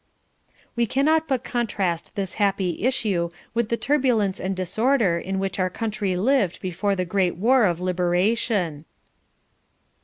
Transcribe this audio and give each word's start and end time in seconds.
We 0.75 0.87
cannot 0.87 1.27
but 1.27 1.43
contrast 1.43 2.15
this 2.15 2.33
happy 2.41 2.81
issue 2.83 3.29
with 3.53 3.69
the 3.69 3.77
turbulence 3.77 4.39
and 4.39 4.55
disorder 4.55 5.19
in 5.19 5.37
which 5.37 5.59
our 5.59 5.69
country 5.69 6.15
lived 6.17 6.59
before 6.59 6.95
the 6.95 7.05
Great 7.05 7.35
War 7.35 7.65
of 7.65 7.79
Liberation. 7.79 8.85